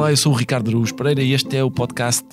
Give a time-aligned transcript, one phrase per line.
[0.00, 2.24] Olá, eu sou o Ricardo Aruz Pereira e este é o podcast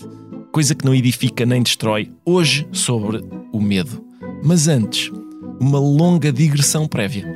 [0.53, 3.17] Coisa que não edifica nem destrói, hoje sobre
[3.51, 4.01] o medo.
[4.41, 5.11] Mas antes,
[5.59, 7.27] uma longa digressão prévia.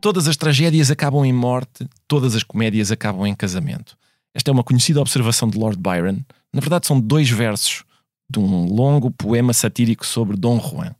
[0.00, 3.96] Todas as tragédias acabam em morte, todas as comédias acabam em casamento.
[4.34, 6.18] Esta é uma conhecida observação de Lord Byron.
[6.52, 7.84] Na verdade, são dois versos
[8.28, 10.96] de um longo poema satírico sobre Dom Juan.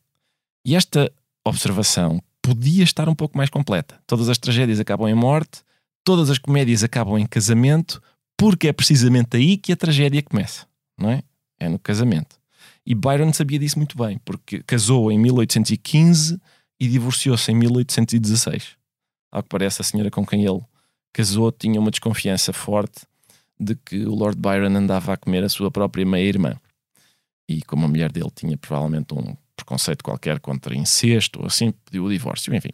[0.64, 1.10] E esta
[1.45, 4.00] observação podia estar um pouco mais completa.
[4.06, 5.62] Todas as tragédias acabam em morte,
[6.05, 8.00] todas as comédias acabam em casamento,
[8.36, 10.64] porque é precisamente aí que a tragédia começa,
[10.96, 11.24] não é?
[11.59, 12.38] É no casamento.
[12.86, 16.41] E Byron sabia disso muito bem, porque casou em 1815
[16.78, 18.77] e divorciou-se em 1816.
[19.33, 20.60] Ao que parece, a senhora com quem ele
[21.12, 23.00] casou tinha uma desconfiança forte
[23.58, 26.55] de que o Lord Byron andava a comer a sua própria meia-irmã.
[27.48, 32.05] E como a mulher dele tinha provavelmente um preconceito qualquer contra incesto ou assim, pediu
[32.05, 32.55] o divórcio.
[32.55, 32.70] Enfim,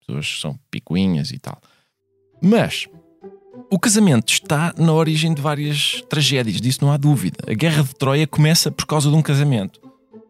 [0.00, 1.60] pessoas são picuinhas e tal.
[2.40, 2.86] Mas
[3.70, 7.38] o casamento está na origem de várias tragédias, disso não há dúvida.
[7.48, 9.80] A Guerra de Troia começa por causa de um casamento.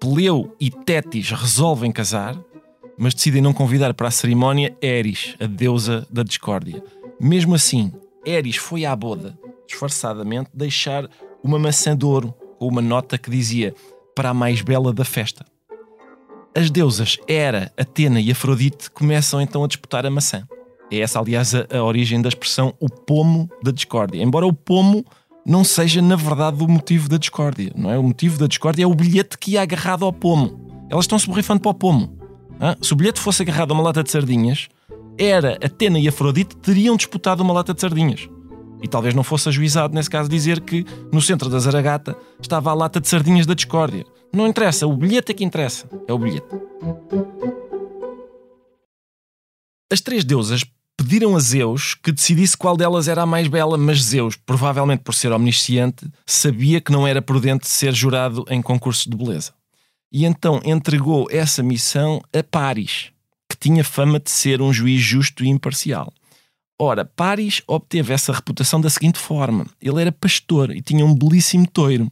[0.01, 2.39] Peleu e Tétis resolvem casar,
[2.97, 6.83] mas decidem não convidar para a cerimónia Eris, a deusa da discórdia.
[7.21, 7.93] Mesmo assim,
[8.25, 11.09] Eris foi à boda, disfarçadamente, deixar
[11.43, 13.75] uma maçã de ouro com uma nota que dizia
[14.15, 15.45] para a mais bela da festa.
[16.57, 20.49] As deusas Hera, Atena e Afrodite começam então a disputar a maçã.
[20.91, 24.23] É essa, aliás, a, a origem da expressão o pomo da discórdia.
[24.23, 25.05] Embora o pomo
[25.45, 27.71] não seja, na verdade, o motivo da discórdia.
[27.77, 27.99] Não é?
[27.99, 30.87] O motivo da discórdia é o bilhete que ia agarrado ao pomo.
[30.89, 32.19] Elas estão se borrifando para o pomo.
[32.81, 34.69] Se o bilhete fosse agarrado a uma lata de sardinhas,
[35.19, 38.31] Hera, Atena e Afrodite teriam disputado uma lata de sardinhas.
[38.83, 42.75] E talvez não fosse ajuizado, nesse caso, dizer que no centro da Zaragata estava a
[42.75, 44.07] lata de sardinhas da discórdia.
[44.33, 45.89] Não interessa, o bilhete é que interessa.
[46.07, 46.47] É o bilhete.
[49.91, 50.65] As três deusas
[50.97, 55.15] pediram a Zeus que decidisse qual delas era a mais bela, mas Zeus, provavelmente por
[55.15, 59.53] ser omnisciente, sabia que não era prudente ser jurado em concursos de beleza.
[60.12, 63.11] E então entregou essa missão a Paris,
[63.49, 66.12] que tinha fama de ser um juiz justo e imparcial.
[66.79, 71.67] Ora, Paris obteve essa reputação da seguinte forma: ele era pastor e tinha um belíssimo
[71.67, 72.11] toiro.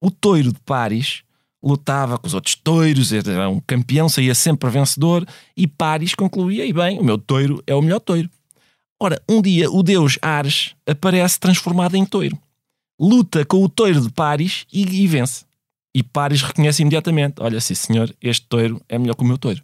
[0.00, 1.22] O toiro de Paris
[1.62, 5.26] lutava com os outros toiros, era um campeão, saía sempre vencedor,
[5.56, 8.30] e Paris concluía: e bem, o meu toiro é o melhor toiro.
[9.00, 12.38] Ora, um dia o deus Ares aparece transformado em toiro,
[13.00, 15.44] luta com o toiro de Paris e, e vence.
[15.94, 19.62] E Paris reconhece imediatamente: olha, sim senhor, este toiro é melhor que o meu toiro.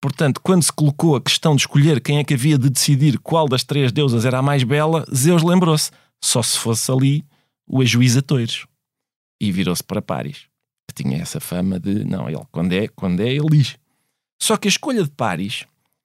[0.00, 3.46] Portanto, quando se colocou a questão de escolher quem é que havia de decidir qual
[3.46, 5.90] das três deusas era a mais bela, Zeus lembrou-se:
[6.22, 7.24] só se fosse ali
[7.66, 8.66] o ajuiz toiros.
[9.40, 10.49] E virou-se para Paris,
[10.92, 13.76] que tinha essa fama de, não, ele quando é, quando é, ele diz.
[14.38, 15.64] Só que a escolha de Paris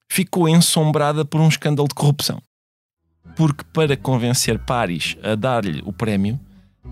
[0.09, 2.41] ficou ensombrada por um escândalo de corrupção.
[3.35, 6.40] Porque para convencer Paris a dar-lhe o prémio,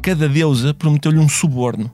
[0.02, 1.92] cada deusa prometeu-lhe um suborno.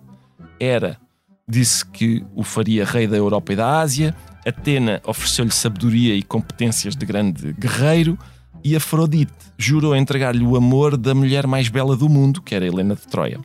[0.60, 1.00] Era,
[1.48, 4.16] disse que o faria rei da Europa e da Ásia,
[4.46, 8.18] Atena ofereceu-lhe sabedoria e competências de grande guerreiro,
[8.64, 12.96] e Afrodite jurou entregar-lhe o amor da mulher mais bela do mundo, que era Helena
[12.96, 13.40] de Troia.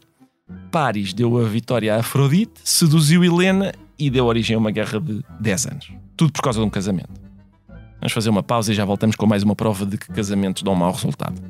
[0.70, 5.22] Paris deu a vitória a Afrodite, seduziu Helena e deu origem a uma guerra de
[5.40, 5.92] 10 anos.
[6.16, 7.20] Tudo por causa de um casamento.
[8.00, 10.74] Vamos fazer uma pausa e já voltamos com mais uma prova de que casamentos dão
[10.74, 11.40] mau resultado.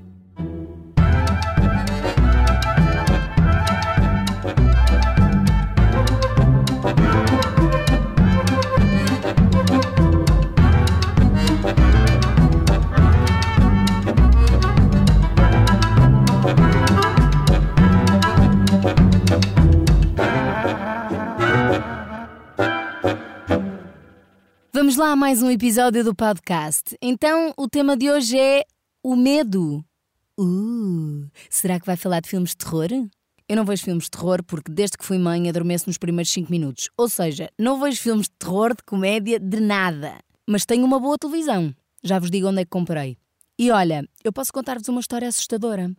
[24.95, 26.97] Vamos lá a mais um episódio do podcast.
[27.03, 28.65] Então, o tema de hoje é
[29.03, 29.85] o medo.
[30.39, 32.87] Uh, será que vai falar de filmes de terror?
[33.49, 36.49] Eu não vejo filmes de terror porque desde que fui mãe adormeço nos primeiros 5
[36.49, 36.91] minutos.
[36.97, 40.21] Ou seja, não vejo filmes de terror, de comédia, de nada.
[40.47, 41.75] Mas tenho uma boa televisão.
[42.01, 43.19] Já vos digo onde é que comprei.
[43.59, 45.91] E olha, eu posso contar-vos uma história assustadora.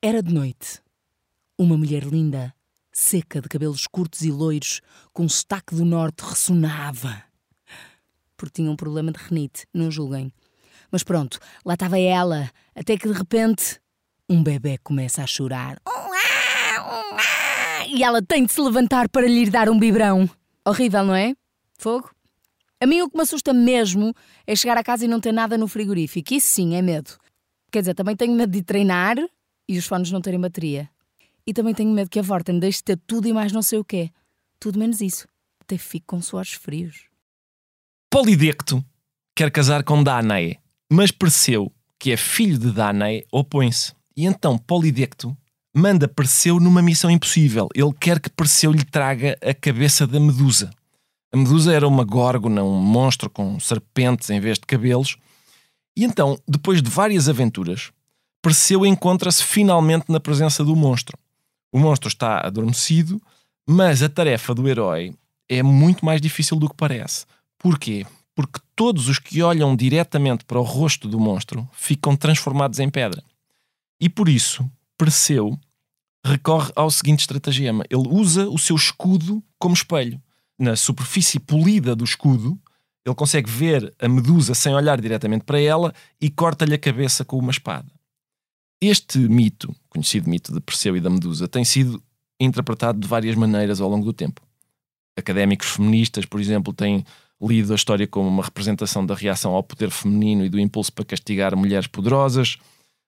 [0.00, 0.80] Era de noite.
[1.58, 2.54] Uma mulher linda,
[2.90, 4.80] seca, de cabelos curtos e loiros,
[5.12, 7.30] com sotaque do norte, ressonava
[8.42, 10.32] porque tinha um problema de renite, não julguem.
[10.90, 13.80] Mas pronto, lá estava ela, até que de repente
[14.28, 15.80] um bebê começa a chorar.
[17.86, 20.28] E ela tem de se levantar para lhe dar um biberão.
[20.66, 21.36] Horrível, não é?
[21.78, 22.10] Fogo?
[22.80, 24.12] A mim o que me assusta mesmo
[24.44, 26.34] é chegar a casa e não ter nada no frigorífico.
[26.34, 27.12] Isso sim é medo.
[27.70, 29.18] Quer dizer, também tenho medo de treinar
[29.68, 30.90] e os fones não terem bateria.
[31.46, 33.78] E também tenho medo que a Vorten deixe de ter tudo e mais não sei
[33.78, 34.10] o quê.
[34.58, 35.28] Tudo menos isso.
[35.60, 37.11] Até fico com suores frios.
[38.12, 38.84] Polidecto
[39.34, 40.58] quer casar com Danae,
[40.92, 43.94] Mas Perseu, que é filho de Danae, opõe-se.
[44.14, 45.34] E então Polidecto
[45.74, 47.70] manda Perseu numa missão impossível.
[47.74, 50.70] Ele quer que Perseu lhe traga a cabeça da Medusa.
[51.32, 55.16] A Medusa era uma górgona, um monstro com serpentes em vez de cabelos.
[55.96, 57.92] E então, depois de várias aventuras,
[58.42, 61.16] Perseu encontra-se finalmente na presença do monstro.
[61.72, 63.18] O monstro está adormecido,
[63.66, 65.14] mas a tarefa do herói
[65.48, 67.24] é muito mais difícil do que parece.
[67.62, 68.04] Porquê?
[68.34, 73.22] Porque todos os que olham diretamente para o rosto do monstro ficam transformados em pedra.
[74.00, 74.68] E por isso,
[74.98, 75.58] Perseu
[76.24, 80.20] recorre ao seguinte estratagema: ele usa o seu escudo como espelho.
[80.58, 82.60] Na superfície polida do escudo,
[83.04, 87.38] ele consegue ver a medusa sem olhar diretamente para ela e corta-lhe a cabeça com
[87.38, 87.90] uma espada.
[88.80, 92.02] Este mito, conhecido mito de Perseu e da Medusa, tem sido
[92.40, 94.40] interpretado de várias maneiras ao longo do tempo.
[95.16, 97.04] Académicos feministas, por exemplo, têm
[97.42, 101.04] lido a história como uma representação da reação ao poder feminino e do impulso para
[101.04, 102.56] castigar mulheres poderosas.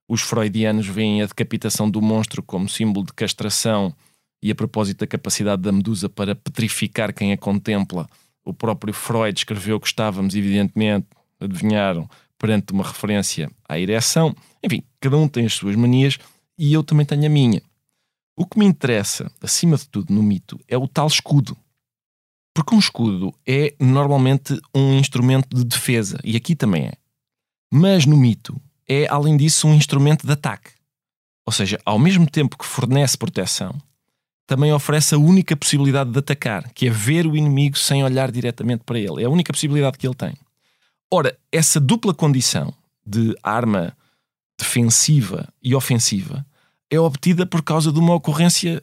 [0.08, 3.94] Os freudianos veem a decapitação do monstro como símbolo de castração
[4.42, 8.08] e a propósito da capacidade da medusa para petrificar quem a contempla.
[8.44, 11.06] O próprio Freud escreveu que estávamos, evidentemente,
[11.40, 12.08] adivinharam,
[12.38, 14.34] perante uma referência à ereção.
[14.62, 16.18] Enfim, cada um tem as suas manias
[16.58, 17.62] e eu também tenho a minha.
[18.36, 21.56] O que me interessa, acima de tudo, no mito é o tal escudo.
[22.54, 26.92] Porque um escudo é normalmente um instrumento de defesa, e aqui também é.
[27.70, 28.58] Mas no mito
[28.88, 30.70] é, além disso, um instrumento de ataque.
[31.46, 33.74] Ou seja, ao mesmo tempo que fornece proteção,
[34.46, 38.84] também oferece a única possibilidade de atacar, que é ver o inimigo sem olhar diretamente
[38.84, 39.22] para ele.
[39.22, 40.34] É a única possibilidade que ele tem.
[41.10, 42.72] Ora, essa dupla condição
[43.06, 43.96] de arma
[44.58, 46.46] defensiva e ofensiva
[46.90, 48.82] é obtida por causa de uma ocorrência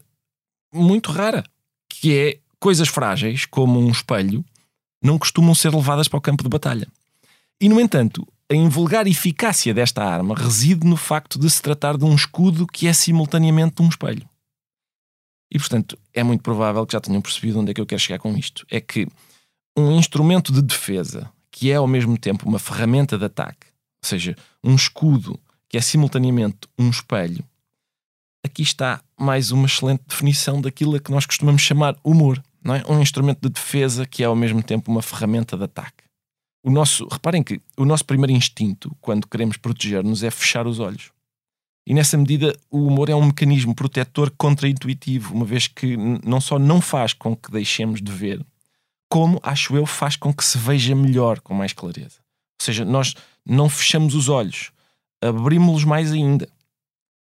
[0.73, 1.43] muito rara,
[1.87, 4.45] que é coisas frágeis, como um espelho,
[5.03, 6.87] não costumam ser levadas para o campo de batalha.
[7.59, 12.05] E, no entanto, a invulgar eficácia desta arma reside no facto de se tratar de
[12.05, 14.29] um escudo que é simultaneamente um espelho.
[15.51, 18.19] E, portanto, é muito provável que já tenham percebido onde é que eu quero chegar
[18.19, 18.63] com isto.
[18.69, 19.07] É que
[19.75, 23.67] um instrumento de defesa, que é ao mesmo tempo uma ferramenta de ataque,
[24.03, 27.43] ou seja, um escudo que é simultaneamente um espelho,
[28.45, 32.83] aqui está mais uma excelente definição daquilo a que nós costumamos chamar humor não é?
[32.87, 36.03] Um instrumento de defesa que é ao mesmo tempo uma ferramenta de ataque.
[36.63, 41.11] O nosso, reparem que o nosso primeiro instinto, quando queremos proteger-nos, é fechar os olhos.
[41.87, 46.59] E nessa medida, o humor é um mecanismo protetor contra-intuitivo, uma vez que não só
[46.59, 48.45] não faz com que deixemos de ver,
[49.09, 52.19] como, acho eu, faz com que se veja melhor, com mais clareza.
[52.61, 53.15] Ou seja, nós
[53.45, 54.71] não fechamos os olhos,
[55.21, 56.47] abrimos-los mais ainda.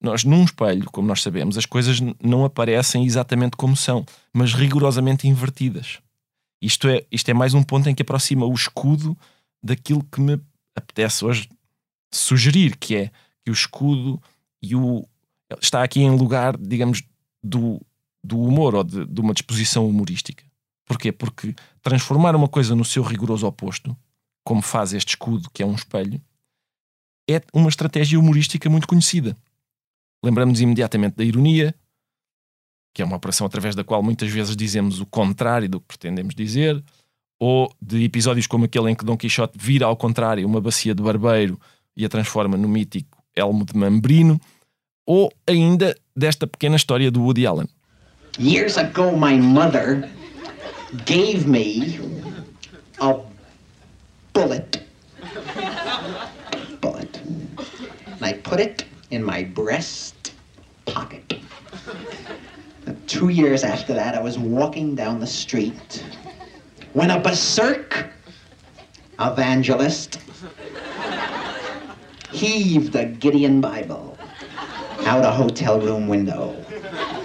[0.01, 4.03] Nós, num espelho, como nós sabemos, as coisas não aparecem exatamente como são,
[4.33, 6.00] mas rigorosamente invertidas.
[6.62, 9.18] Isto é, isto é mais um ponto em que aproxima o escudo
[9.63, 10.39] daquilo que me
[10.75, 11.50] apetece hoje
[12.12, 13.12] sugerir, que é
[13.44, 14.21] que o escudo
[14.62, 15.07] e o,
[15.62, 17.04] está aqui em lugar, digamos,
[17.44, 17.80] do,
[18.24, 20.44] do humor ou de, de uma disposição humorística.
[20.86, 21.12] Porquê?
[21.12, 23.95] Porque transformar uma coisa no seu rigoroso oposto,
[24.44, 26.21] como faz este escudo, que é um espelho,
[27.30, 29.38] é uma estratégia humorística muito conhecida.
[30.23, 31.75] Lembramos imediatamente da ironia,
[32.94, 36.35] que é uma operação através da qual muitas vezes dizemos o contrário do que pretendemos
[36.35, 36.83] dizer,
[37.39, 41.01] ou de episódios como aquele em que Dom Quixote vira ao contrário uma bacia de
[41.01, 41.59] barbeiro
[41.95, 44.40] e a transforma no mítico elmo de mambrino,
[45.06, 47.68] ou ainda desta pequena história do Woody Allen.
[48.40, 50.07] Years ago, my mother
[51.06, 51.99] gave me
[52.99, 53.18] a
[54.33, 54.85] bullet.
[56.80, 57.21] Bullet.
[58.19, 60.33] And I put it in my breast
[60.85, 61.39] pocket.
[63.07, 66.03] Two years after that, I was walking down the street
[66.94, 68.07] when a berserk
[69.19, 70.19] evangelist
[72.31, 74.18] heaved a Gideon Bible
[75.06, 76.53] out a hotel room window,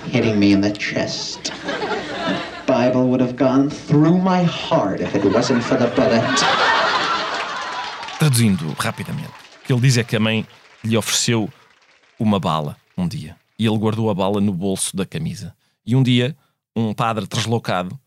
[0.06, 1.44] hitting me in the chest.
[1.44, 6.24] The Bible would have gone through my heart if it wasn't for the bullet.
[8.18, 9.30] Traduzindo rapidamente,
[9.62, 10.46] o que ele diz é que a mãe
[10.82, 11.48] lhe ofereceu
[12.18, 13.37] uma bala um dia.
[13.58, 15.54] E ele guardou a bala no bolso da camisa.
[15.85, 16.37] E um dia,
[16.75, 17.99] um padre deslocado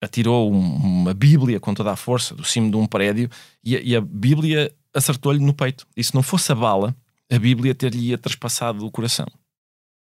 [0.00, 3.30] atirou uma Bíblia com toda a força do cimo de um prédio
[3.62, 5.86] e a, e a Bíblia acertou-lhe no peito.
[5.96, 6.94] E se não fosse a bala,
[7.30, 9.26] a Bíblia ter-lhe traspassado o coração.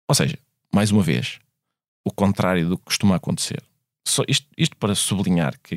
[0.07, 0.39] Ou seja,
[0.73, 1.39] mais uma vez,
[2.05, 3.63] o contrário do que costuma acontecer.
[4.07, 5.77] Só isto, isto para sublinhar que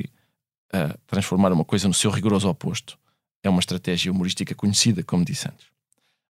[0.74, 2.98] uh, transformar uma coisa no seu rigoroso oposto
[3.42, 5.66] é uma estratégia humorística conhecida, como disse antes.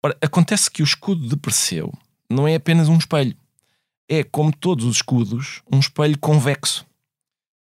[0.07, 1.93] Ora, acontece que o escudo de Perseu
[2.29, 3.35] não é apenas um espelho.
[4.07, 6.85] É, como todos os escudos, um espelho convexo.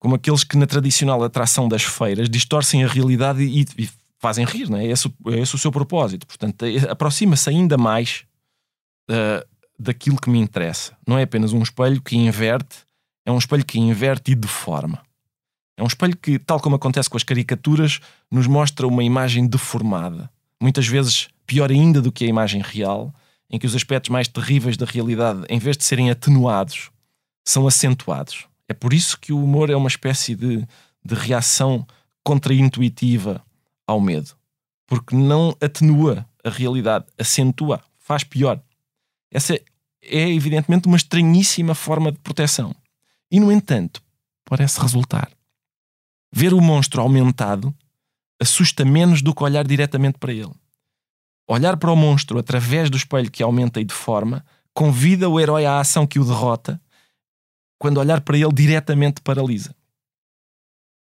[0.01, 3.89] Como aqueles que, na tradicional atração das feiras, distorcem a realidade e, e
[4.19, 4.85] fazem rir, não é?
[4.85, 6.27] Esse, é esse o seu propósito.
[6.27, 8.25] Portanto, é, aproxima-se ainda mais
[9.09, 9.47] uh,
[9.79, 10.97] daquilo que me interessa.
[11.07, 12.79] Não é apenas um espelho que inverte,
[13.25, 15.01] é um espelho que inverte e deforma.
[15.77, 20.29] É um espelho que, tal como acontece com as caricaturas, nos mostra uma imagem deformada.
[20.61, 23.15] Muitas vezes pior ainda do que a imagem real,
[23.51, 26.91] em que os aspectos mais terríveis da realidade, em vez de serem atenuados,
[27.45, 28.47] são acentuados.
[28.69, 30.67] É por isso que o humor é uma espécie de,
[31.05, 31.87] de reação
[32.23, 33.45] contraintuitiva
[33.87, 34.31] ao medo.
[34.87, 38.61] Porque não atenua a realidade, acentua, faz pior.
[39.31, 42.75] Essa é, evidentemente, uma estranhíssima forma de proteção.
[43.31, 44.03] E, no entanto,
[44.45, 45.31] parece resultar.
[46.33, 47.75] Ver o monstro aumentado
[48.45, 50.53] assusta menos do que olhar diretamente para ele.
[51.49, 55.79] Olhar para o monstro através do espelho que aumenta e deforma convida o herói à
[55.79, 56.81] ação que o derrota,
[57.79, 59.75] quando olhar para ele diretamente paralisa.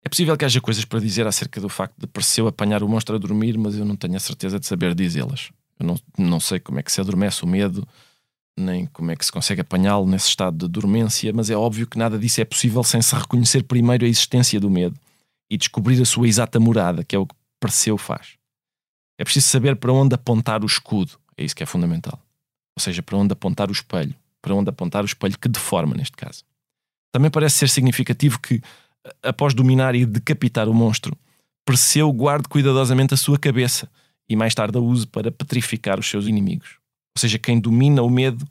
[0.03, 3.15] É possível que haja coisas para dizer acerca do facto de Perseu apanhar o monstro
[3.15, 5.51] a dormir, mas eu não tenho a certeza de saber dizê-las.
[5.79, 7.87] Eu não, não sei como é que se adormece o medo,
[8.57, 11.97] nem como é que se consegue apanhá-lo nesse estado de dormência, mas é óbvio que
[11.97, 14.99] nada disso é possível sem se reconhecer primeiro a existência do medo
[15.51, 18.37] e descobrir a sua exata morada, que é o que Perseu faz.
[19.19, 22.17] É preciso saber para onde apontar o escudo, é isso que é fundamental.
[22.75, 26.15] Ou seja, para onde apontar o espelho, para onde apontar o espelho que deforma, neste
[26.15, 26.45] caso.
[27.11, 28.61] Também parece ser significativo que
[29.21, 31.17] após dominar e decapitar o monstro,
[31.65, 33.91] Perseu guarde cuidadosamente a sua cabeça
[34.27, 36.77] e mais tarde a use para petrificar os seus inimigos.
[37.15, 38.47] Ou seja, quem domina o medo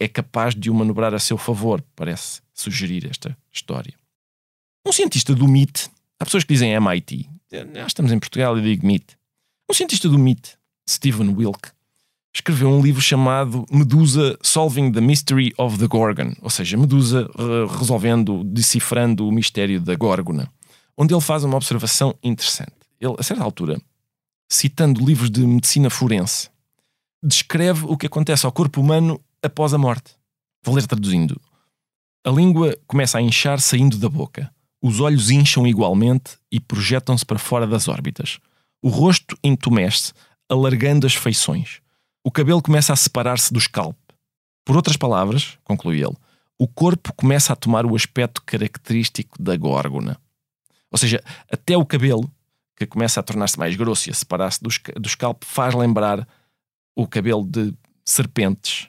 [0.00, 3.94] é capaz de o manobrar a seu favor, parece sugerir esta história.
[4.86, 7.28] Um cientista do MIT, há pessoas que dizem MIT,
[7.74, 9.16] nós estamos em Portugal e digo MIT.
[9.70, 10.56] Um cientista do MIT,
[10.88, 11.70] Stephen Wilk,
[12.34, 17.28] escreveu um livro chamado Medusa Solving the Mystery of the Gorgon, ou seja, Medusa
[17.78, 20.50] resolvendo, decifrando o mistério da Górgona,
[20.96, 22.72] onde ele faz uma observação interessante.
[23.00, 23.80] Ele, a certa altura,
[24.48, 26.50] citando livros de medicina forense,
[27.22, 30.16] descreve o que acontece ao corpo humano após a morte.
[30.62, 31.40] Vou ler traduzindo.
[32.24, 34.52] A língua começa a inchar saindo da boca.
[34.82, 38.38] Os olhos incham igualmente e projetam-se para fora das órbitas.
[38.82, 40.12] O rosto entumece,
[40.48, 41.80] alargando as feições
[42.28, 43.96] o cabelo começa a separar-se do scalp.
[44.62, 46.14] Por outras palavras, conclui ele,
[46.58, 50.20] o corpo começa a tomar o aspecto característico da górgona.
[50.90, 52.30] Ou seja, até o cabelo,
[52.76, 54.68] que começa a tornar-se mais grosso e a separar-se do,
[55.00, 56.28] do scalp, faz lembrar
[56.94, 57.72] o cabelo de
[58.04, 58.88] serpentes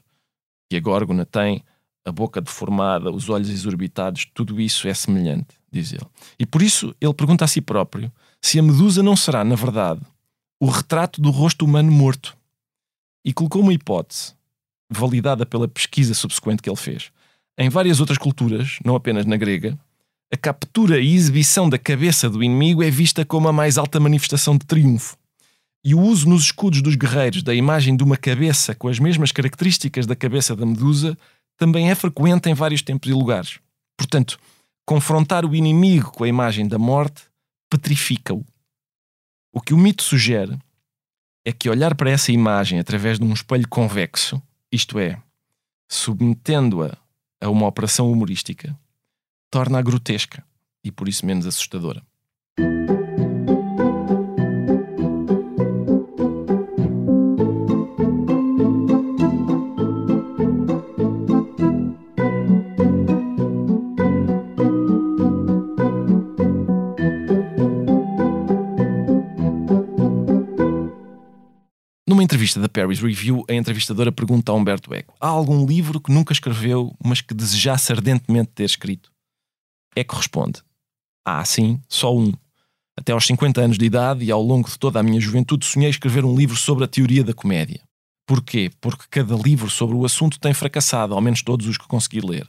[0.70, 1.64] que a górgona tem,
[2.04, 6.06] a boca deformada, os olhos exorbitados, tudo isso é semelhante, diz ele.
[6.38, 8.12] E por isso ele pergunta a si próprio
[8.42, 10.02] se a medusa não será, na verdade,
[10.60, 12.36] o retrato do rosto humano morto
[13.24, 14.34] e colocou uma hipótese,
[14.90, 17.12] validada pela pesquisa subsequente que ele fez.
[17.58, 19.78] Em várias outras culturas, não apenas na grega,
[20.32, 24.58] a captura e exibição da cabeça do inimigo é vista como a mais alta manifestação
[24.58, 25.18] de triunfo.
[25.84, 29.32] E o uso nos escudos dos guerreiros da imagem de uma cabeça com as mesmas
[29.32, 31.18] características da cabeça da medusa
[31.58, 33.60] também é frequente em vários tempos e lugares.
[33.98, 34.40] Portanto,
[34.90, 37.22] confrontar o inimigo com a imagem da morte
[37.70, 38.44] petrifica-o.
[39.54, 40.58] O que o mito sugere
[41.46, 44.42] é que olhar para essa imagem através de um espelho convexo,
[44.72, 45.22] isto é,
[45.88, 46.98] submetendo-a
[47.40, 48.76] a uma operação humorística,
[49.52, 50.44] torna-a grotesca
[50.84, 52.04] e por isso menos assustadora.
[72.50, 76.12] Numa entrevista da Paris Review, a entrevistadora pergunta a Humberto Eco: há algum livro que
[76.12, 79.12] nunca escreveu, mas que desejasse ardentemente ter escrito?
[79.96, 80.62] Eco responde:
[81.24, 82.32] Ah, sim, só um.
[82.98, 85.90] Até aos 50 anos de idade e ao longo de toda a minha juventude sonhei
[85.90, 87.82] escrever um livro sobre a teoria da comédia.
[88.26, 88.72] Porquê?
[88.82, 92.48] Porque cada livro sobre o assunto tem fracassado, ao menos todos os que consegui ler.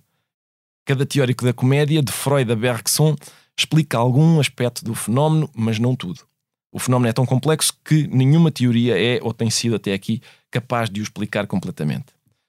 [0.85, 3.15] Cada teórico da comédia, de Freud a Bergson,
[3.57, 6.30] explica algum aspecto do fenómeno, mas não tudo.
[6.73, 10.89] O fenómeno é tão complexo que nenhuma teoria é, ou tem sido até aqui, capaz
[10.89, 12.07] de o explicar completamente.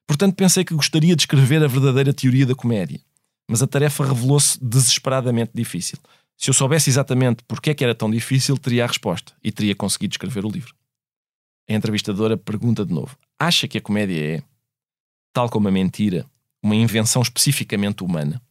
[0.07, 2.99] Portanto, pensei que gostaria de escrever a verdadeira teoria da comédia.
[3.49, 5.97] Mas a tarefa revelou-se desesperadamente difícil.
[6.37, 9.75] Se eu soubesse exatamente porque é que era tão difícil, teria a resposta e teria
[9.75, 10.73] conseguido escrever o livro.
[11.69, 14.43] A entrevistadora pergunta de novo: Acha que a comédia é,
[15.33, 16.25] tal como a mentira,
[16.63, 18.41] uma invenção especificamente humana?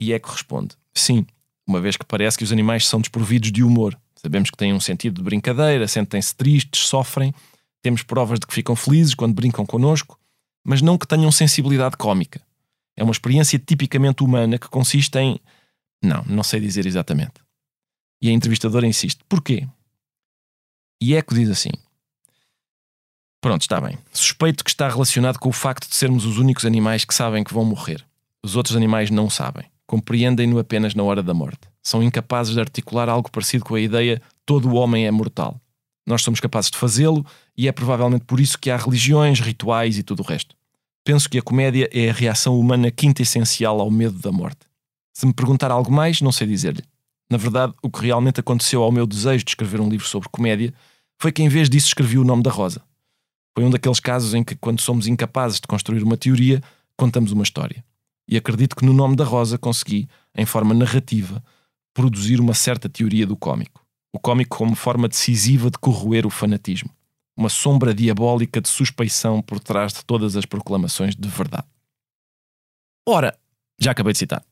[0.00, 1.26] E Eco responde: Sim,
[1.66, 4.80] uma vez que parece que os animais são desprovidos de humor Sabemos que têm um
[4.80, 7.32] sentido de brincadeira, sentem-se tristes, sofrem,
[7.80, 10.20] temos provas de que ficam felizes quando brincam connosco,
[10.62, 12.42] mas não que tenham sensibilidade cômica.
[12.94, 15.40] É uma experiência tipicamente humana que consiste em.
[16.04, 17.32] Não, não sei dizer exatamente.
[18.20, 19.66] E a entrevistadora insiste: porquê?
[21.00, 21.70] E Eco diz assim:
[23.40, 23.96] Pronto, está bem.
[24.12, 27.54] Suspeito que está relacionado com o facto de sermos os únicos animais que sabem que
[27.54, 28.04] vão morrer.
[28.44, 29.64] Os outros animais não sabem.
[29.86, 31.69] Compreendem-no apenas na hora da morte.
[31.82, 35.60] São incapazes de articular algo parecido com a ideia todo o homem é mortal.
[36.06, 37.24] Nós somos capazes de fazê-lo
[37.56, 40.56] e é provavelmente por isso que há religiões, rituais e tudo o resto.
[41.04, 44.66] Penso que a comédia é a reação humana quinta essencial ao medo da morte.
[45.12, 46.82] Se me perguntar algo mais, não sei dizer-lhe.
[47.30, 50.74] Na verdade, o que realmente aconteceu ao meu desejo de escrever um livro sobre comédia
[51.16, 52.82] foi que, em vez disso, escrevi o nome da Rosa.
[53.54, 56.60] Foi um daqueles casos em que, quando somos incapazes de construir uma teoria,
[56.96, 57.84] contamos uma história.
[58.26, 61.42] E acredito que no nome da Rosa consegui, em forma narrativa,
[61.94, 63.84] produzir uma certa teoria do cómico.
[64.12, 66.90] O cómico como forma decisiva de corroer o fanatismo.
[67.36, 71.66] Uma sombra diabólica de suspeição por trás de todas as proclamações de verdade.
[73.08, 73.38] Ora,
[73.78, 74.44] já acabei de citar.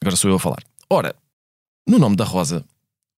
[0.00, 0.62] Agora sou eu a falar.
[0.88, 1.14] Ora,
[1.86, 2.64] no nome da Rosa,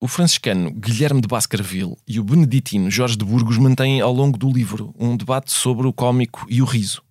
[0.00, 4.50] o franciscano Guilherme de Baskerville e o beneditino Jorge de Burgos mantêm ao longo do
[4.50, 7.02] livro um debate sobre o cómico e o riso.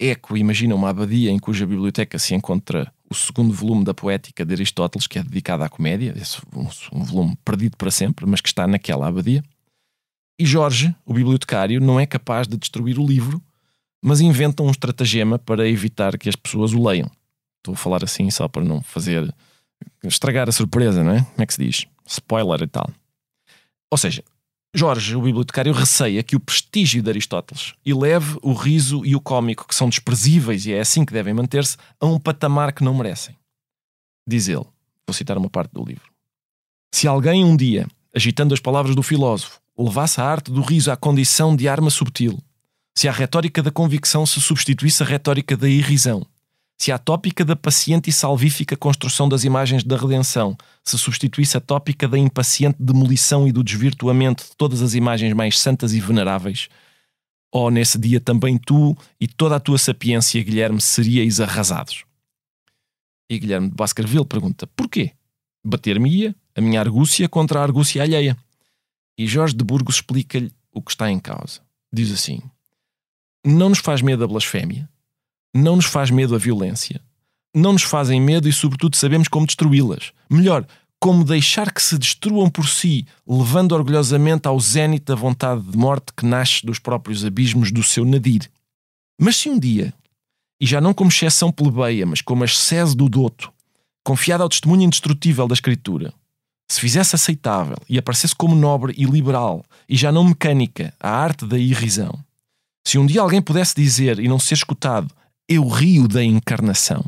[0.00, 4.52] Eco imagina uma abadia em cuja biblioteca se encontra o segundo volume da Poética de
[4.52, 6.14] Aristóteles, que é dedicado à comédia,
[6.92, 9.42] um volume perdido para sempre, mas que está naquela abadia.
[10.38, 13.40] E Jorge, o bibliotecário, não é capaz de destruir o livro,
[14.02, 17.10] mas inventa um estratagema para evitar que as pessoas o leiam.
[17.58, 19.32] Estou a falar assim só para não fazer
[20.02, 21.22] estragar a surpresa, não é?
[21.22, 21.86] Como é que se diz?
[22.06, 22.90] Spoiler e tal.
[23.90, 24.22] Ou seja,
[24.76, 29.68] Jorge, o bibliotecário, receia que o prestígio de Aristóteles eleve o riso e o cómico,
[29.68, 33.36] que são desprezíveis e é assim que devem manter-se, a um patamar que não merecem.
[34.26, 34.66] Diz ele,
[35.06, 36.10] vou citar uma parte do livro:
[36.92, 40.96] Se alguém um dia, agitando as palavras do filósofo, levasse a arte do riso à
[40.96, 42.42] condição de arma subtil,
[42.96, 46.26] se a retórica da convicção se substituísse à retórica da irrisão,
[46.76, 51.60] se a tópica da paciente e salvífica construção das imagens da redenção se substituísse a
[51.60, 56.68] tópica da impaciente demolição e do desvirtuamento de todas as imagens mais santas e veneráveis,
[57.52, 62.04] oh, nesse dia também tu e toda a tua sapiência, Guilherme, seríeis arrasados.
[63.30, 65.12] E Guilherme de Baskerville pergunta: porquê?
[65.64, 68.36] Bater-me-ia a minha argúcia contra a argúcia alheia.
[69.16, 71.60] E Jorge de Burgos explica-lhe o que está em causa.
[71.92, 72.42] Diz assim:
[73.44, 74.88] Não nos faz medo a blasfémia,
[75.54, 77.00] não nos faz medo a violência.
[77.54, 80.12] Não nos fazem medo e, sobretudo, sabemos como destruí-las.
[80.28, 80.66] Melhor,
[80.98, 86.12] como deixar que se destruam por si, levando orgulhosamente ao zénite a vontade de morte
[86.16, 88.50] que nasce dos próprios abismos do seu nadir.
[89.20, 89.94] Mas se um dia,
[90.60, 93.52] e já não como exceção plebeia, mas como ascese do doto,
[94.02, 96.12] confiado ao testemunho indestrutível da Escritura,
[96.68, 101.46] se fizesse aceitável e aparecesse como nobre e liberal, e já não mecânica, a arte
[101.46, 102.18] da irrisão,
[102.86, 105.14] se um dia alguém pudesse dizer e não ser escutado
[105.48, 107.04] eu rio da encarnação,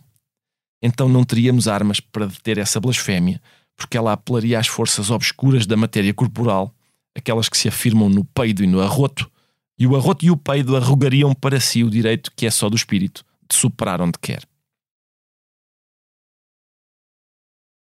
[0.82, 3.40] então não teríamos armas para deter essa blasfémia,
[3.76, 6.74] porque ela apelaria às forças obscuras da matéria corporal,
[7.14, 9.30] aquelas que se afirmam no peido e no arroto,
[9.78, 12.76] e o arroto e o peido arrogariam para si o direito que é só do
[12.76, 14.42] espírito de superar onde quer.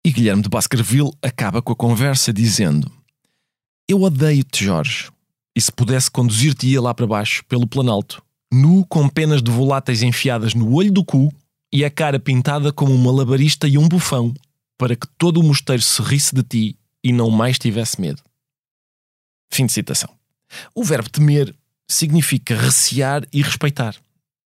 [0.06, 2.92] E Guilherme de Baskerville acaba com a conversa dizendo:
[3.88, 5.10] Eu odeio-te, Jorge,
[5.56, 8.22] e se pudesse conduzir-te-ia lá para baixo, pelo planalto,
[8.54, 11.34] nu com penas de voláteis enfiadas no olho do cu
[11.72, 14.32] e a cara pintada como um malabarista e um bufão,
[14.78, 18.22] para que todo o mosteiro se risse de ti e não mais tivesse medo.
[19.52, 20.10] Fim de citação.
[20.76, 21.54] O verbo temer
[21.88, 23.96] significa recear e respeitar.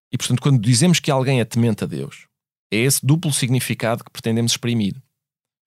[0.10, 2.28] E portanto, quando dizemos que alguém é temente a Deus,
[2.72, 4.96] é esse duplo significado que pretendemos exprimir.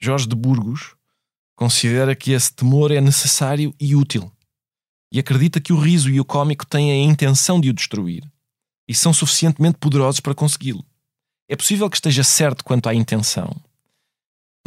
[0.01, 0.95] Jorge de Burgos
[1.55, 4.33] considera que esse temor é necessário e útil
[5.13, 8.23] e acredita que o riso e o cómico têm a intenção de o destruir
[8.87, 10.85] e são suficientemente poderosos para consegui-lo.
[11.49, 13.55] É possível que esteja certo quanto à intenção,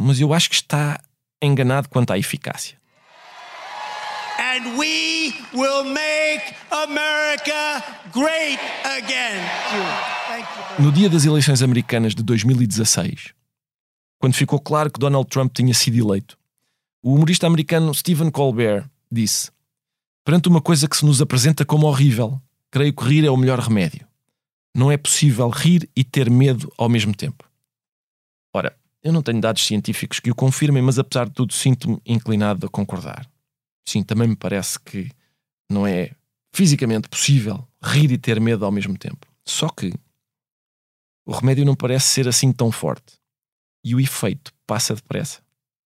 [0.00, 1.00] mas eu acho que está
[1.42, 2.78] enganado quanto à eficácia.
[4.38, 9.40] And we will make America great again.
[10.78, 13.32] No dia das eleições americanas de 2016,
[14.18, 16.36] quando ficou claro que Donald Trump tinha sido eleito,
[17.02, 19.50] o humorista americano Stephen Colbert disse:
[20.24, 23.58] Perante uma coisa que se nos apresenta como horrível, creio que rir é o melhor
[23.58, 24.06] remédio.
[24.74, 27.44] Não é possível rir e ter medo ao mesmo tempo.
[28.54, 32.66] Ora, eu não tenho dados científicos que o confirmem, mas apesar de tudo, sinto-me inclinado
[32.66, 33.30] a concordar.
[33.86, 35.10] Sim, também me parece que
[35.70, 36.12] não é
[36.54, 39.26] fisicamente possível rir e ter medo ao mesmo tempo.
[39.44, 39.92] Só que
[41.26, 43.18] o remédio não parece ser assim tão forte.
[43.84, 45.42] E o efeito passa depressa.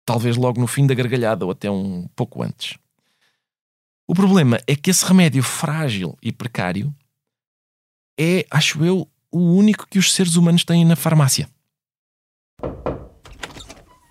[0.07, 2.79] Talvez logo no fim da gargalhada ou até um pouco antes.
[4.07, 6.95] O problema é que esse remédio frágil e precário
[8.21, 11.49] é, acho eu, o único que os seres humanos têm na farmácia.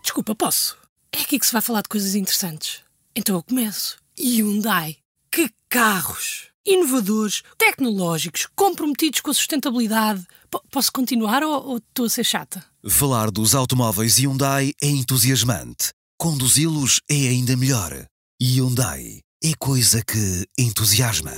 [0.02, 0.78] Desculpa, posso?
[1.12, 2.82] É aqui que se vai falar de coisas interessantes.
[3.16, 3.98] Então eu começo.
[4.20, 4.98] Hyundai.
[5.32, 6.50] Que carros!
[6.66, 10.26] Inovadores, tecnológicos, comprometidos com a sustentabilidade.
[10.50, 12.64] P posso continuar ou, ou estou a ser chata?
[12.90, 15.92] Falar dos automóveis Hyundai é entusiasmante.
[16.18, 18.08] Conduzi-los é ainda melhor.
[18.42, 21.32] Hyundai é coisa que entusiasma.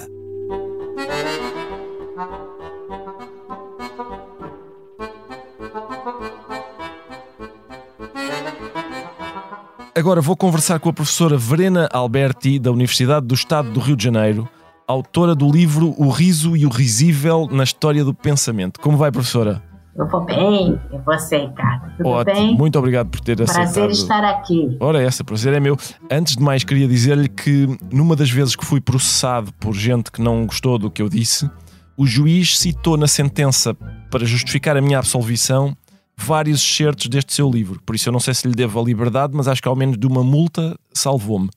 [9.95, 14.03] Agora vou conversar com a professora Verena Alberti, da Universidade do Estado do Rio de
[14.03, 14.47] Janeiro,
[14.87, 18.79] autora do livro O Riso e o Risível na História do Pensamento.
[18.79, 19.63] Como vai, professora?
[19.95, 21.95] Eu vou bem, e você, Ricardo?
[21.95, 22.57] Tudo Ótimo, bem?
[22.57, 23.91] muito obrigado por ter Prazer aceitado.
[23.91, 24.75] estar aqui.
[24.79, 25.77] Ora, essa, prazer é meu.
[26.11, 30.21] Antes de mais, queria dizer-lhe que numa das vezes que fui processado por gente que
[30.21, 31.49] não gostou do que eu disse,
[31.95, 33.73] o juiz citou na sentença
[34.11, 35.73] para justificar a minha absolvição
[36.17, 37.79] vários excertos deste seu livro.
[37.85, 39.97] Por isso eu não sei se lhe devo a liberdade, mas acho que ao menos
[39.97, 41.49] de uma multa salvou-me.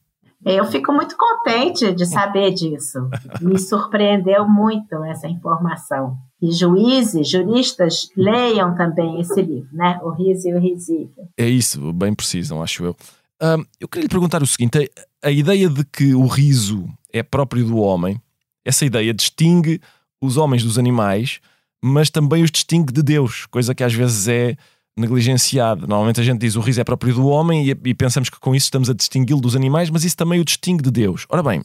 [0.44, 3.08] Eu fico muito contente de saber disso.
[3.42, 6.16] Me surpreendeu muito essa informação.
[6.40, 9.98] E juízes, juristas, leiam também esse livro, né?
[10.02, 11.28] O Riso e o Risível.
[11.36, 12.96] É isso, bem precisam, acho eu.
[13.40, 14.90] Ahm, eu queria lhe perguntar o seguinte:
[15.22, 18.20] a, a ideia de que o riso é próprio do homem,
[18.64, 19.80] essa ideia distingue
[20.20, 21.40] os homens dos animais,
[21.82, 24.56] mas também os distingue de Deus, coisa que às vezes é
[24.96, 25.86] negligenciada.
[25.86, 28.54] Normalmente a gente diz o riso é próprio do homem e, e pensamos que com
[28.54, 31.24] isso estamos a distingui-lo dos animais, mas isso também o distingue de Deus.
[31.28, 31.62] Ora bem,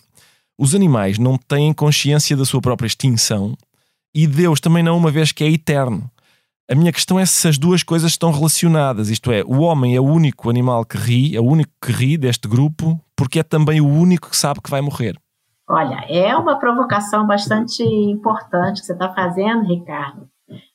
[0.57, 3.57] os animais não têm consciência da sua própria extinção
[4.13, 6.09] e Deus também não, uma vez que é eterno.
[6.69, 9.99] A minha questão é se as duas coisas estão relacionadas, isto é, o homem é
[9.99, 13.81] o único animal que ri, é o único que ri deste grupo, porque é também
[13.81, 15.17] o único que sabe que vai morrer.
[15.69, 20.27] Olha, é uma provocação bastante importante que você está fazendo, Ricardo.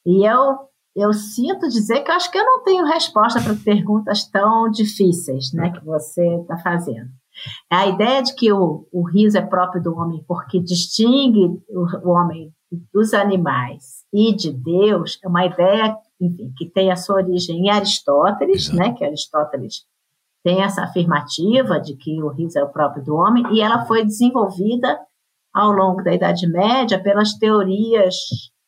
[0.04, 0.58] E eu,
[0.96, 5.52] eu sinto dizer que eu acho que eu não tenho resposta para perguntas tão difíceis
[5.52, 7.08] né, que você está fazendo.
[7.70, 12.10] A ideia de que o, o riso é próprio do homem porque distingue o, o
[12.10, 12.52] homem
[12.92, 17.70] dos animais e de Deus é uma ideia enfim, que tem a sua origem em
[17.70, 18.78] Aristóteles, Exato.
[18.78, 19.84] né, que Aristóteles
[20.44, 24.04] tem essa afirmativa de que o riso é o próprio do homem, e ela foi
[24.04, 24.98] desenvolvida
[25.52, 28.14] ao longo da Idade Média pelas teorias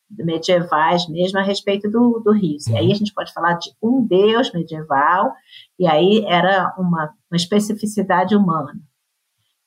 [0.09, 2.69] medievais mesmo a respeito do, do riso.
[2.71, 5.31] E aí a gente pode falar de um deus medieval,
[5.79, 8.73] e aí era uma, uma especificidade humana.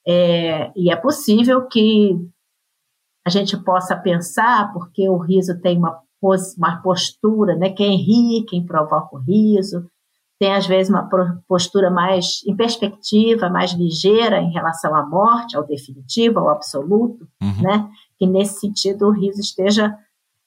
[0.07, 2.19] É, e é possível que
[3.27, 5.99] a gente possa pensar, porque o riso tem uma,
[6.59, 7.71] uma postura, né?
[7.71, 9.87] quem ri, quem provoca o riso,
[10.39, 11.09] tem às vezes uma
[11.49, 17.63] postura mais em perspectiva, mais ligeira em relação à morte, ao definitivo, ao absoluto, Uhum.
[17.63, 17.89] né?
[18.19, 19.97] Que nesse sentido o riso esteja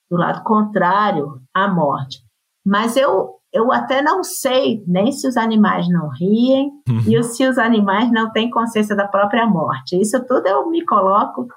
[0.09, 2.19] do lado contrário à morte.
[2.65, 6.99] Mas eu eu até não sei nem se os animais não riem Uhum.
[7.07, 9.99] e se os animais não têm consciência da própria morte.
[9.99, 11.47] Isso tudo eu me coloco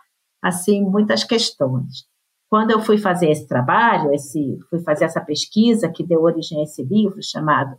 [0.43, 2.09] assim muitas questões.
[2.49, 6.63] Quando eu fui fazer esse trabalho, esse fui fazer essa pesquisa que deu origem a
[6.65, 7.77] esse livro chamado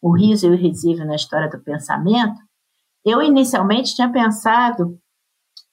[0.00, 2.40] O riso e o risível na história do pensamento,
[3.04, 4.98] eu inicialmente tinha pensado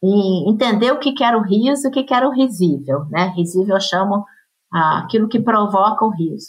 [0.03, 3.27] em entender o que era o riso e o que que era o risível, né?
[3.35, 4.25] Risível eu chamo
[4.73, 6.47] ah, aquilo que provoca o riso.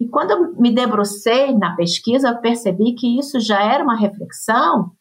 [0.00, 4.92] E quando eu me debrucei na pesquisa, eu percebi que isso já era uma reflexão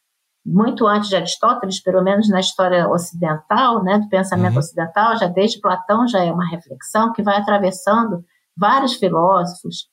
[0.45, 4.59] muito antes de Aristóteles, pelo menos na história ocidental, né, do pensamento Uhum.
[4.59, 8.23] ocidental, já desde Platão já é uma reflexão que vai atravessando
[8.57, 9.87] vários filósofos.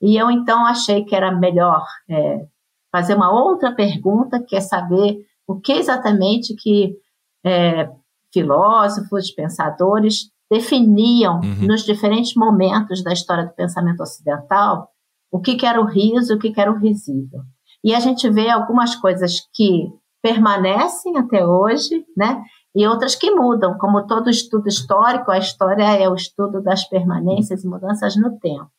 [0.00, 2.46] E eu então achei que era melhor é,
[2.90, 6.96] fazer uma outra pergunta, que é saber o que exatamente que
[7.44, 7.88] é,
[8.32, 11.66] filósofos, pensadores definiam Uhum.
[11.66, 14.88] nos diferentes momentos da história do pensamento ocidental
[15.30, 17.40] o que, que era o riso, o que, que era o risível.
[17.84, 19.92] E a gente vê algumas coisas que
[20.22, 22.42] permanecem até hoje, né?
[22.74, 27.64] E outras que mudam, como todo estudo histórico, a história é o estudo das permanências
[27.64, 28.70] e mudanças no tempo.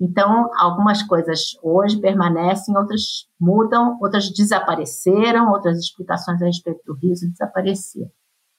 [0.00, 7.28] Então, algumas coisas hoje permanecem, outras mudam, outras desapareceram, outras explicações a respeito do riso
[7.30, 8.10] desapareceram.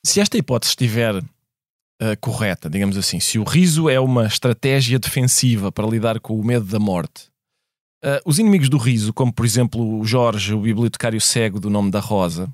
[0.03, 1.23] Se esta hipótese estiver
[2.01, 6.43] eh, correta, digamos assim, se o riso é uma estratégia defensiva para lidar com o
[6.43, 7.29] medo da morte,
[8.03, 11.91] eh, os inimigos do riso, como por exemplo o Jorge, o bibliotecário cego do nome
[11.91, 12.49] da Rosa,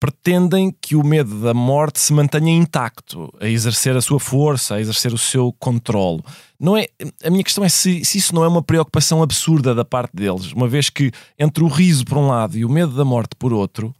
[0.00, 4.80] pretendem que o medo da morte se mantenha intacto, a exercer a sua força, a
[4.80, 6.22] exercer o seu controle.
[6.58, 6.88] Não é,
[7.22, 10.52] a minha questão é se, se isso não é uma preocupação absurda da parte deles,
[10.52, 13.52] uma vez que entre o riso por um lado e o medo da morte por
[13.52, 13.94] outro,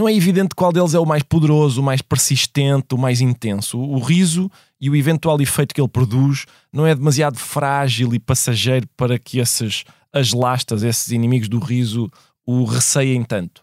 [0.00, 3.78] não é evidente qual deles é o mais poderoso, o mais persistente, o mais intenso.
[3.78, 8.88] O riso e o eventual efeito que ele produz não é demasiado frágil e passageiro
[8.96, 12.10] para que esses as lastas, esses inimigos do riso,
[12.44, 13.62] o receiem tanto.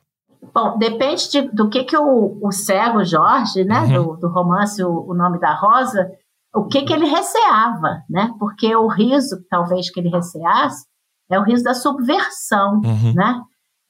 [0.53, 3.93] Bom, depende de, do que, que o, o cego Jorge, né, Uhum.
[3.93, 6.09] do, do romance o, o Nome da Rosa,
[6.55, 8.31] o que, que ele receava, né?
[8.39, 10.85] Porque o riso, talvez, que ele receasse,
[11.29, 13.13] é o riso da subversão, Uhum.
[13.13, 13.41] né?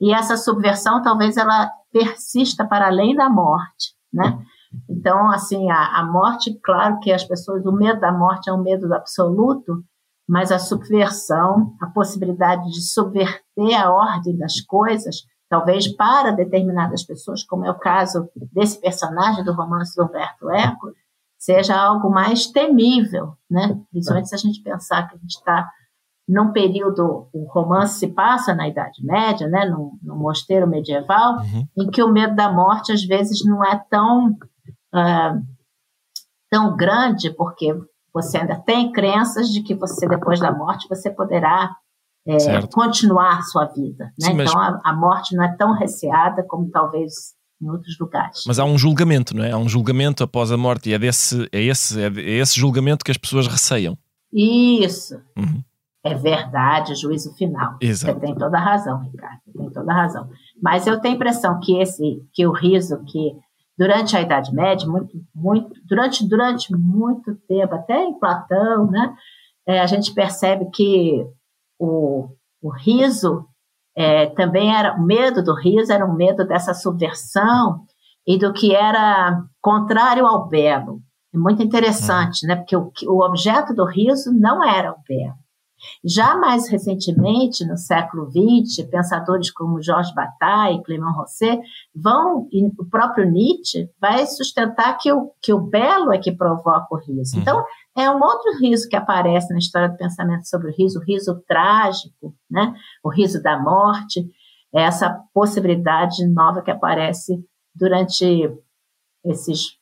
[0.01, 4.39] E essa subversão, talvez, ela persista para além da morte, né?
[4.89, 8.61] Então, assim, a, a morte, claro que as pessoas, o medo da morte é um
[8.61, 9.83] medo absoluto,
[10.27, 17.43] mas a subversão, a possibilidade de subverter a ordem das coisas, talvez para determinadas pessoas,
[17.43, 20.91] como é o caso desse personagem do romance do Humberto Eco,
[21.37, 23.79] seja algo mais temível, né?
[23.91, 25.69] Principalmente se a gente pensar que a gente está
[26.27, 29.65] num período, o romance se passa na Idade Média, né?
[29.65, 31.67] No, no mosteiro medieval, Uhum.
[31.77, 34.35] em que o medo da morte às vezes não é tão
[34.93, 35.37] ah,
[36.49, 37.73] tão grande, porque
[38.13, 41.75] você ainda tem crenças de que você depois da morte você poderá
[42.27, 44.05] é, continuar sua vida.
[44.19, 44.27] Né?
[44.29, 48.43] Sim, mas- Então a, a morte não é tão receada como talvez em outros lugares.
[48.45, 49.51] Mas há um julgamento, não é?
[49.51, 53.03] Há um julgamento após a morte e é, desse, é, esse, é, é esse julgamento
[53.05, 53.97] que as pessoas receiam.
[54.33, 55.63] Isso Uhum.
[56.11, 57.77] É verdade, juízo final.
[57.81, 58.13] Exato.
[58.13, 59.39] Você tem toda a razão, Ricardo.
[59.45, 60.29] Você tem toda a razão.
[60.61, 63.35] Mas eu tenho a impressão que esse, que o riso, que
[63.77, 69.13] durante a Idade Média, muito, muito, durante, durante muito tempo, até em Platão, né,
[69.67, 71.25] é, a gente percebe que
[71.79, 72.29] o,
[72.61, 73.45] o riso
[73.95, 77.81] é, também era o medo do riso era um medo dessa subversão
[78.25, 81.01] e do que era contrário ao belo.
[81.33, 82.55] É muito interessante, né?
[82.55, 85.35] Porque o, o objeto do riso não era o belo.
[86.03, 91.59] Já mais recentemente, no século XX, pensadores como Georges Bataille e Clément Rosset
[91.95, 96.87] vão, e o próprio Nietzsche vai sustentar que o, que o belo é que provoca
[96.91, 97.35] o riso.
[97.35, 97.41] Uhum.
[97.41, 101.03] Então, é um outro riso que aparece na história do pensamento sobre o riso, o
[101.03, 102.73] riso trágico, né?
[103.03, 104.25] o riso da morte,
[104.73, 108.51] essa possibilidade nova que aparece durante
[109.23, 109.76] esses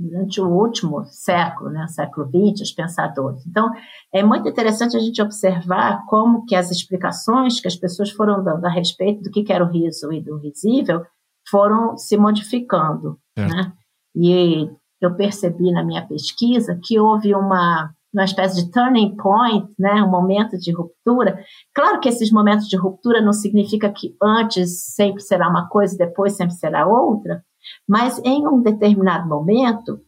[0.00, 3.46] durante o último século, né, século XX, os pensadores.
[3.46, 3.70] Então,
[4.12, 8.64] é muito interessante a gente observar como que as explicações que as pessoas foram dando
[8.64, 11.02] a respeito do que era o riso e do risível
[11.48, 13.54] foram se modificando, Certo.
[13.54, 13.72] né?
[14.16, 20.02] E eu percebi na minha pesquisa que houve uma uma espécie de turning point, né,
[20.02, 21.38] um momento de ruptura.
[21.72, 25.98] Claro que esses momentos de ruptura não significa que antes sempre será uma coisa e
[25.98, 27.44] depois sempre será outra,
[27.88, 30.00] mas em um determinado momento,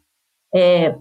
[0.54, 0.98] é,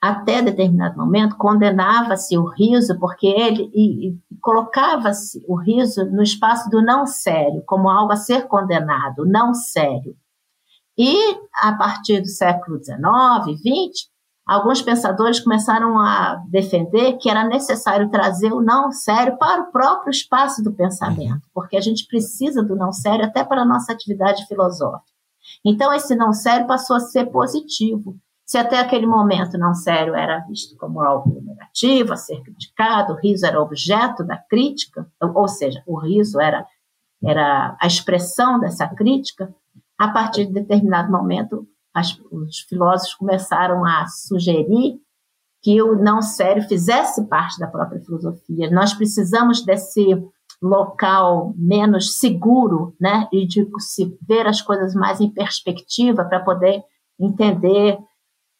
[0.00, 6.70] até determinado momento, condenava-se o riso, porque ele e, e colocava-se o riso no espaço
[6.70, 10.16] do não sério, como algo a ser condenado, não sério.
[10.96, 11.14] E
[11.62, 14.10] a partir do século XIX, XX,
[14.46, 20.10] alguns pensadores começaram a defender que era necessário trazer o não sério para o próprio
[20.10, 24.46] espaço do pensamento, porque a gente precisa do não sério até para a nossa atividade
[24.46, 25.19] filosófica.
[25.64, 28.16] Então, esse não sério passou a ser positivo.
[28.46, 33.16] Se até aquele momento não sério era visto como algo negativo, a ser criticado, o
[33.16, 36.66] riso era objeto da crítica, ou seja, o riso era,
[37.24, 39.54] era a expressão dessa crítica,
[39.96, 44.98] a partir de determinado momento, as, os filósofos começaram a sugerir
[45.62, 48.70] que o não sério fizesse parte da própria filosofia.
[48.70, 50.02] Nós precisamos desse
[50.62, 56.82] local menos seguro, né, e de se ver as coisas mais em perspectiva para poder
[57.18, 57.98] entender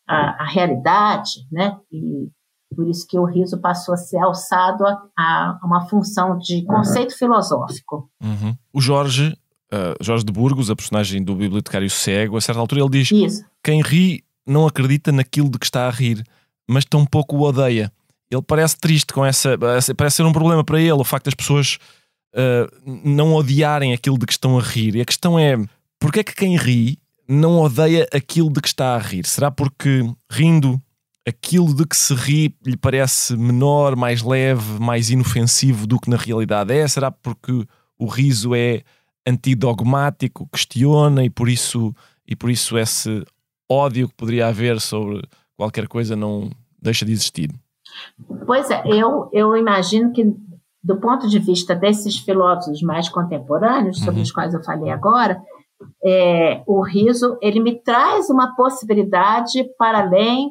[0.08, 2.28] a, a, realidade, né, e
[2.74, 7.10] por isso que o riso passou a ser alçado a, a uma função de conceito
[7.10, 7.18] uhum.
[7.18, 8.10] filosófico.
[8.22, 8.56] Uhum.
[8.72, 9.36] O Jorge,
[9.72, 13.44] uh, Jorge de Burgos, a personagem do bibliotecário cego, a certa altura ele diz: isso.
[13.62, 16.24] quem ri não acredita naquilo de que está a rir,
[16.68, 17.92] mas tampouco o odeia.
[18.30, 19.58] Ele parece triste com essa.
[19.96, 21.78] Parece ser um problema para ele o facto das pessoas
[22.34, 24.96] uh, não odiarem aquilo de que estão a rir.
[24.96, 25.56] E a questão é:
[25.98, 29.26] porquê é que quem ri não odeia aquilo de que está a rir?
[29.26, 30.80] Será porque rindo
[31.26, 36.16] aquilo de que se ri lhe parece menor, mais leve, mais inofensivo do que na
[36.16, 36.86] realidade é?
[36.88, 37.64] Será porque
[37.98, 38.82] o riso é
[39.26, 41.94] antidogmático, questiona e por isso,
[42.26, 43.24] e por isso esse
[43.70, 45.22] ódio que poderia haver sobre
[45.56, 47.50] qualquer coisa não deixa de existir?
[48.46, 50.24] Pois é, eu, eu imagino que
[50.82, 54.22] do ponto de vista desses filósofos mais contemporâneos, sobre uhum.
[54.22, 55.40] os quais eu falei agora,
[56.02, 60.50] é, o riso ele me traz uma possibilidade para além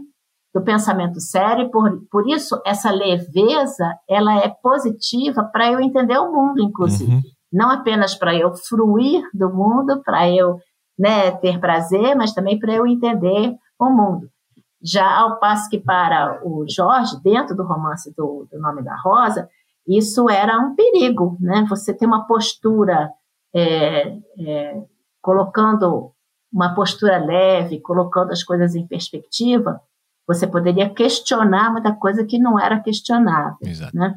[0.53, 6.31] do pensamento sério, por, por isso essa leveza ela é positiva para eu entender o
[6.31, 7.11] mundo, inclusive.
[7.11, 7.21] Uhum.
[7.51, 10.59] Não apenas para eu fruir do mundo, para eu
[10.97, 14.27] né, ter prazer, mas também para eu entender o mundo.
[14.81, 19.49] Já ao passo que para o Jorge, dentro do romance do, do Nome da Rosa,
[19.87, 21.65] isso era um perigo, né?
[21.69, 23.11] Você ter uma postura
[23.53, 24.83] é, é,
[25.21, 26.13] colocando
[26.51, 29.81] uma postura leve, colocando as coisas em perspectiva,
[30.27, 33.57] você poderia questionar muita coisa que não era questionável.
[33.63, 33.95] Exato.
[33.95, 34.15] Né?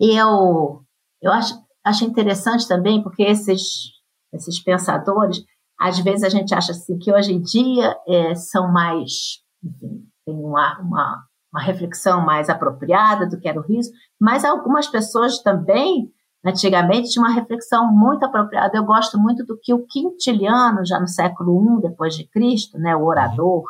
[0.00, 0.82] E eu,
[1.20, 3.92] eu acho, acho interessante também, porque esses,
[4.32, 5.44] esses pensadores,
[5.78, 10.34] às vezes a gente acha assim, que hoje em dia é, são mais, enfim, tem
[10.34, 16.12] uma, uma, uma reflexão mais apropriada do que era o riso, mas algumas pessoas também,
[16.44, 18.76] antigamente, tinham uma reflexão muito apropriada.
[18.76, 22.94] Eu gosto muito do que o Quintiliano, já no século I depois de Cristo, né,
[22.94, 23.64] o orador,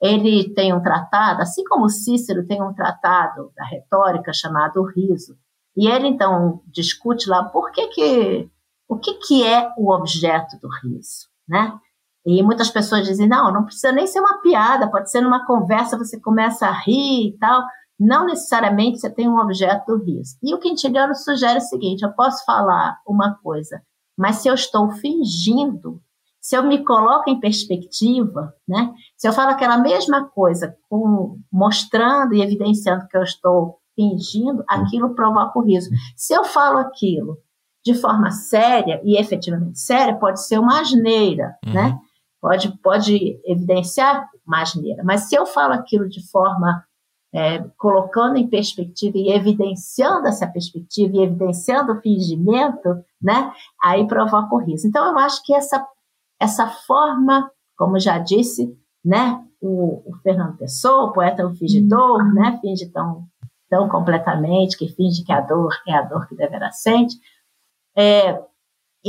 [0.00, 5.36] ele tem um tratado, assim como Cícero tem um tratado da retórica chamado Riso.
[5.76, 8.50] E ele então discute lá por que que
[8.88, 11.78] o que que é o objeto do riso, né?
[12.28, 15.96] E muitas pessoas dizem, não, não precisa nem ser uma piada, pode ser numa conversa,
[15.96, 17.64] você começa a rir e tal.
[17.98, 20.36] Não necessariamente você tem um objeto do riso.
[20.42, 23.80] E o Quintiliano sugere o seguinte: eu posso falar uma coisa,
[24.16, 26.02] mas se eu estou fingindo
[26.40, 28.94] se eu me coloco em perspectiva, né?
[29.16, 35.14] Se eu falo aquela mesma coisa, com, mostrando e evidenciando que eu estou fingindo, aquilo
[35.14, 35.90] provoca o riso.
[36.16, 37.36] Se eu falo aquilo
[37.84, 41.72] de forma séria e efetivamente séria, pode ser uma asneira, uhum.
[41.74, 41.98] né?
[42.40, 45.02] Pode, pode evidenciar asneira.
[45.04, 46.84] Mas se eu falo aquilo de forma
[47.34, 53.52] é, colocando em perspectiva e evidenciando essa perspectiva e evidenciando o fingimento, né?
[53.82, 54.86] Aí provoca o riso.
[54.86, 55.86] Então eu acho que essa
[56.40, 58.72] essa forma, como já disse,
[59.04, 62.32] né, o, o Fernando Pessoa, o poeta o fingidor, uhum.
[62.34, 63.26] né, finge tão,
[63.68, 67.16] tão completamente, que finge que a dor é a dor que deverá sente.
[67.96, 68.40] É,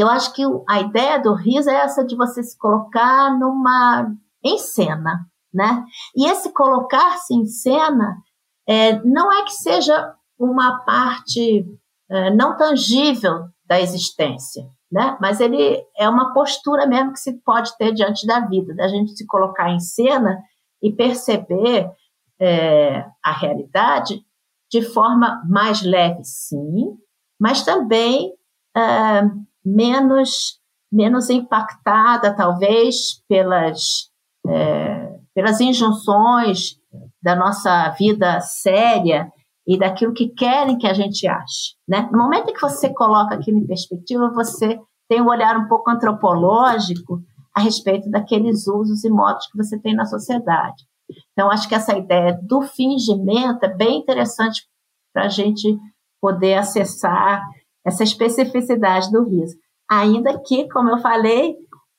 [0.01, 4.11] eu acho que a ideia do riso é essa de você se colocar numa
[4.43, 5.83] em cena, né?
[6.15, 8.17] E esse colocar-se em cena
[8.67, 11.65] é, não é que seja uma parte
[12.09, 15.17] é, não tangível da existência, né?
[15.19, 19.15] Mas ele é uma postura mesmo que se pode ter diante da vida, da gente
[19.15, 20.41] se colocar em cena
[20.81, 21.91] e perceber
[22.39, 24.23] é, a realidade
[24.71, 26.95] de forma mais leve, sim,
[27.39, 28.33] mas também
[28.75, 29.23] é,
[29.75, 30.59] menos
[30.91, 34.09] menos impactada, talvez, pelas,
[34.47, 36.77] é, pelas injunções
[37.21, 39.31] da nossa vida séria
[39.67, 41.75] e daquilo que querem que a gente ache.
[41.87, 42.09] Né?
[42.11, 45.89] No momento em que você coloca aquilo em perspectiva, você tem um olhar um pouco
[45.89, 47.21] antropológico
[47.53, 50.87] a respeito daqueles usos e modos que você tem na sociedade.
[51.33, 54.63] Então, acho que essa ideia do fingimento é bem interessante
[55.13, 55.77] para a gente
[56.21, 57.43] poder acessar
[57.85, 59.55] essa especificidade do riso.
[59.89, 61.55] Ainda que, como eu falei,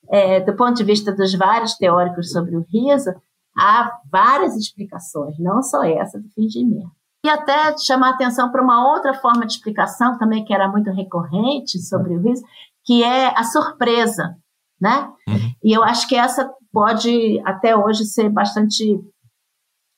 [0.09, 3.11] é, do ponto de vista dos vários teóricos sobre o riso,
[3.57, 6.91] há várias explicações, não só essa do fingimento.
[7.23, 11.79] E até chamar atenção para uma outra forma de explicação também que era muito recorrente
[11.79, 12.43] sobre o riso,
[12.83, 14.35] que é a surpresa,
[14.79, 15.07] né?
[15.27, 15.53] Uhum.
[15.63, 18.99] E eu acho que essa pode até hoje ser bastante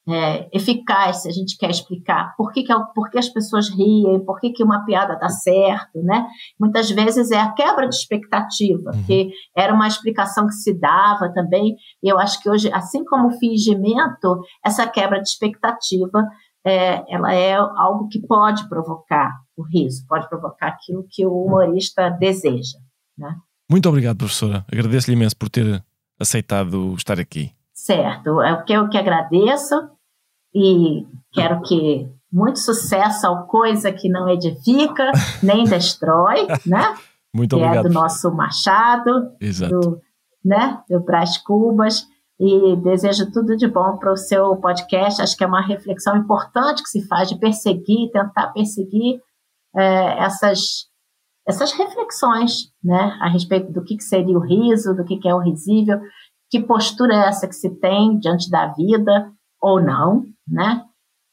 [0.08, 3.70] é, eficaz se a gente quer explicar por que, que, é por que as pessoas
[3.70, 6.28] riem, por que, que uma piada dá certo, né?
[6.60, 9.04] Muitas vezes é a quebra de expectativa, uhum.
[9.04, 11.76] que era uma explicação que se dava também.
[12.02, 16.28] E eu acho que hoje, assim como o fingimento, essa quebra de expectativa
[16.66, 22.10] é, ela é algo que pode provocar o riso, pode provocar aquilo que o humorista
[22.10, 22.78] deseja.
[23.18, 23.36] Né?
[23.70, 24.66] Muito obrigado, professora.
[24.72, 25.84] Agradeço-lhe imenso por ter
[26.20, 27.52] aceitado estar aqui.
[27.84, 29.76] Certo, é o que eu que agradeço
[30.56, 35.12] e quero que muito sucesso ao Coisa que não edifica
[35.44, 36.96] nem destrói, né?
[37.36, 37.86] Muito que obrigado.
[37.86, 39.78] é do nosso Machado, Exato.
[39.78, 40.02] do,
[40.46, 42.08] né, do Brás Cubas
[42.40, 45.22] e desejo tudo de bom para o seu podcast.
[45.22, 49.20] Acho que é uma reflexão importante que se faz de perseguir, tentar perseguir
[49.76, 50.88] é, essas,
[51.46, 55.36] essas reflexões né, a respeito do que, que seria o riso, do que, que é
[55.36, 56.00] o risível,
[56.54, 60.86] que postura é essa que se tem diante da vida ou não, né?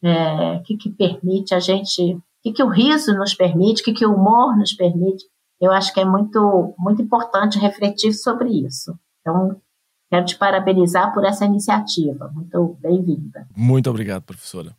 [0.03, 4.15] É, que, que permite a gente, que, que o riso nos permite, que, que o
[4.15, 5.23] humor nos permite.
[5.61, 8.99] Eu acho que é muito, muito importante refletir sobre isso.
[9.21, 9.61] Então,
[10.11, 12.29] Quero te parabenizar por essa iniciativa.
[12.35, 13.47] Muito bem-vinda.
[13.57, 14.75] Muito obrigado, professora.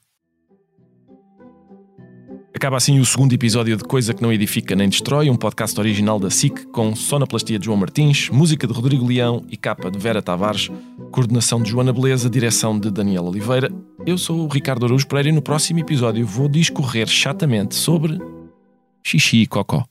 [2.62, 6.20] Acaba assim o segundo episódio de Coisa que Não Edifica Nem Destrói, um podcast original
[6.20, 10.22] da SIC com sonoplastia de João Martins, música de Rodrigo Leão e capa de Vera
[10.22, 10.70] Tavares,
[11.10, 13.72] coordenação de Joana Beleza, direção de Daniel Oliveira.
[14.06, 18.20] Eu sou o Ricardo Araújo Pereira e no próximo episódio vou discorrer chatamente sobre
[19.04, 19.84] xixi e cocó.